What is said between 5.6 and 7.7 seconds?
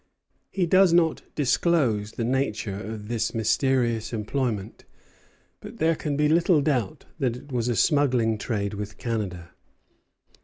there can be little doubt that it was